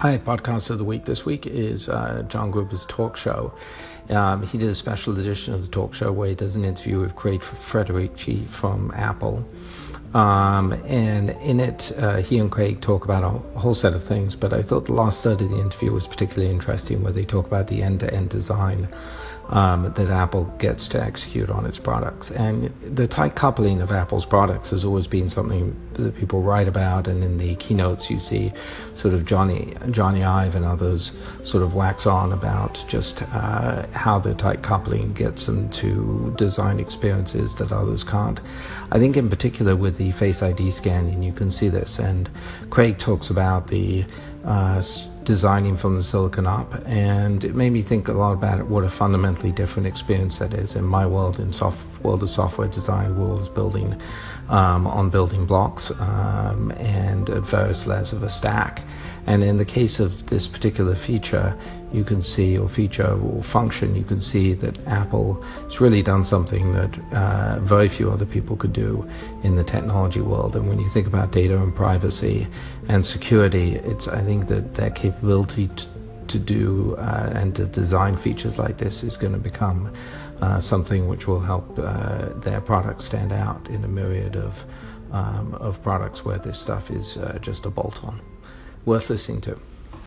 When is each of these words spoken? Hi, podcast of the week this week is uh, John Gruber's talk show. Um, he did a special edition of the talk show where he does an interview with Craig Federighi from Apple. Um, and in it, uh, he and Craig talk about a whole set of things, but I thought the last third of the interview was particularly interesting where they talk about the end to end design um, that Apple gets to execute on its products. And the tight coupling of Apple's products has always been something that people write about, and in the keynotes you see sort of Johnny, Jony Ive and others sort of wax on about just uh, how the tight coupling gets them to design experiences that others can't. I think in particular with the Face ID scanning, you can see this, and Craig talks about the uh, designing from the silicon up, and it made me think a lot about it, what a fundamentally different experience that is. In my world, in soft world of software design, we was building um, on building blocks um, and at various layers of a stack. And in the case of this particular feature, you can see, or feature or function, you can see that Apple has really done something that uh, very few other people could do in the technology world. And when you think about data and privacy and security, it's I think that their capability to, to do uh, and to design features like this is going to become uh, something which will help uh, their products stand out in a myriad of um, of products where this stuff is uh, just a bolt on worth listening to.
Hi, 0.00 0.16
podcast 0.16 0.70
of 0.70 0.78
the 0.78 0.84
week 0.84 1.04
this 1.04 1.26
week 1.26 1.46
is 1.46 1.86
uh, 1.90 2.24
John 2.26 2.50
Gruber's 2.50 2.86
talk 2.86 3.18
show. 3.18 3.52
Um, 4.08 4.46
he 4.46 4.56
did 4.56 4.70
a 4.70 4.74
special 4.74 5.12
edition 5.12 5.52
of 5.52 5.60
the 5.60 5.68
talk 5.68 5.92
show 5.92 6.10
where 6.10 6.30
he 6.30 6.34
does 6.34 6.56
an 6.56 6.64
interview 6.64 7.00
with 7.00 7.14
Craig 7.16 7.42
Federighi 7.42 8.46
from 8.46 8.90
Apple. 8.94 9.46
Um, 10.14 10.72
and 10.86 11.30
in 11.42 11.60
it, 11.60 11.92
uh, 11.98 12.16
he 12.16 12.38
and 12.38 12.50
Craig 12.50 12.80
talk 12.80 13.04
about 13.04 13.22
a 13.22 13.58
whole 13.58 13.74
set 13.74 13.92
of 13.92 14.02
things, 14.02 14.34
but 14.34 14.52
I 14.52 14.62
thought 14.62 14.86
the 14.86 14.92
last 14.92 15.22
third 15.22 15.40
of 15.40 15.50
the 15.50 15.60
interview 15.60 15.92
was 15.92 16.08
particularly 16.08 16.52
interesting 16.52 17.02
where 17.02 17.12
they 17.12 17.24
talk 17.24 17.46
about 17.46 17.68
the 17.68 17.82
end 17.82 18.00
to 18.00 18.12
end 18.12 18.30
design 18.30 18.88
um, 19.50 19.92
that 19.94 20.10
Apple 20.10 20.44
gets 20.58 20.86
to 20.88 21.02
execute 21.02 21.50
on 21.50 21.66
its 21.66 21.78
products. 21.78 22.30
And 22.30 22.72
the 22.82 23.08
tight 23.08 23.34
coupling 23.34 23.80
of 23.80 23.90
Apple's 23.90 24.24
products 24.24 24.70
has 24.70 24.84
always 24.84 25.06
been 25.06 25.28
something 25.28 25.76
that 25.94 26.16
people 26.16 26.42
write 26.42 26.68
about, 26.68 27.08
and 27.08 27.22
in 27.22 27.38
the 27.38 27.56
keynotes 27.56 28.10
you 28.10 28.20
see 28.20 28.52
sort 28.94 29.12
of 29.12 29.26
Johnny, 29.26 29.74
Jony 29.86 30.24
Ive 30.24 30.54
and 30.54 30.64
others 30.64 31.12
sort 31.42 31.62
of 31.62 31.74
wax 31.74 32.06
on 32.06 32.32
about 32.32 32.84
just 32.88 33.22
uh, 33.22 33.86
how 33.88 34.18
the 34.18 34.34
tight 34.34 34.62
coupling 34.62 35.12
gets 35.14 35.46
them 35.46 35.68
to 35.70 36.32
design 36.38 36.78
experiences 36.78 37.54
that 37.56 37.72
others 37.72 38.04
can't. 38.04 38.40
I 38.92 38.98
think 38.98 39.16
in 39.16 39.28
particular 39.28 39.74
with 39.74 39.96
the 40.00 40.10
Face 40.12 40.42
ID 40.42 40.70
scanning, 40.70 41.22
you 41.22 41.30
can 41.30 41.50
see 41.50 41.68
this, 41.68 41.98
and 41.98 42.30
Craig 42.70 42.96
talks 42.96 43.28
about 43.28 43.66
the 43.66 44.06
uh, 44.46 44.82
designing 45.24 45.76
from 45.76 45.96
the 45.96 46.02
silicon 46.02 46.46
up, 46.46 46.72
and 46.86 47.44
it 47.44 47.54
made 47.54 47.70
me 47.70 47.82
think 47.82 48.08
a 48.08 48.12
lot 48.14 48.32
about 48.32 48.58
it, 48.58 48.66
what 48.66 48.82
a 48.82 48.88
fundamentally 48.88 49.52
different 49.52 49.86
experience 49.86 50.38
that 50.38 50.54
is. 50.54 50.74
In 50.74 50.84
my 50.84 51.06
world, 51.06 51.38
in 51.38 51.52
soft 51.52 51.84
world 52.02 52.22
of 52.22 52.30
software 52.30 52.66
design, 52.66 53.14
we 53.18 53.26
was 53.26 53.50
building 53.50 54.00
um, 54.48 54.86
on 54.86 55.10
building 55.10 55.44
blocks 55.44 55.90
um, 56.00 56.70
and 56.78 57.28
at 57.28 57.42
various 57.42 57.86
layers 57.86 58.14
of 58.14 58.22
a 58.22 58.30
stack. 58.30 58.82
And 59.30 59.44
in 59.44 59.58
the 59.58 59.64
case 59.64 60.00
of 60.00 60.26
this 60.26 60.48
particular 60.48 60.96
feature, 60.96 61.56
you 61.92 62.02
can 62.02 62.20
see, 62.20 62.58
or 62.58 62.68
feature 62.68 63.12
or 63.12 63.44
function, 63.44 63.94
you 63.94 64.02
can 64.02 64.20
see 64.20 64.54
that 64.54 64.84
Apple 64.88 65.34
has 65.62 65.80
really 65.80 66.02
done 66.02 66.24
something 66.24 66.72
that 66.72 66.98
uh, 67.12 67.60
very 67.60 67.86
few 67.88 68.10
other 68.10 68.26
people 68.26 68.56
could 68.56 68.72
do 68.72 69.08
in 69.44 69.54
the 69.54 69.62
technology 69.62 70.20
world. 70.20 70.56
And 70.56 70.68
when 70.68 70.80
you 70.80 70.88
think 70.88 71.06
about 71.06 71.30
data 71.30 71.56
and 71.62 71.72
privacy 71.72 72.48
and 72.88 73.06
security, 73.06 73.76
it's 73.76 74.08
I 74.08 74.20
think 74.20 74.48
that 74.48 74.74
their 74.74 74.90
capability 74.90 75.68
to, 75.68 75.86
to 76.26 76.38
do 76.40 76.96
uh, 76.96 77.30
and 77.32 77.54
to 77.54 77.66
design 77.66 78.16
features 78.16 78.58
like 78.58 78.78
this 78.78 79.04
is 79.04 79.16
going 79.16 79.34
to 79.34 79.38
become 79.38 79.94
uh, 80.40 80.58
something 80.58 81.06
which 81.06 81.28
will 81.28 81.38
help 81.52 81.78
uh, 81.78 82.30
their 82.40 82.60
products 82.60 83.04
stand 83.04 83.32
out 83.32 83.70
in 83.70 83.84
a 83.84 83.88
myriad 83.88 84.34
of 84.34 84.64
um, 85.12 85.54
of 85.54 85.80
products 85.84 86.24
where 86.24 86.38
this 86.38 86.58
stuff 86.58 86.90
is 86.90 87.16
uh, 87.16 87.38
just 87.40 87.64
a 87.64 87.70
bolt 87.70 88.02
on 88.04 88.20
worth 88.84 89.10
listening 89.10 89.40
to. 89.42 89.58